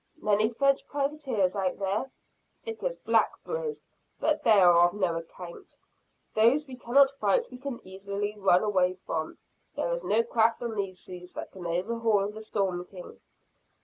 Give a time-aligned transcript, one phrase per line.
[0.19, 2.09] "Many French privateers out there?"
[2.59, 3.83] "Thick as blackberries.
[4.19, 5.77] But they are of no account.
[6.33, 9.37] Those we cannot fight, we can easily run away from.
[9.75, 13.19] There is no craft on these seas, that can overhaul the Storm King!"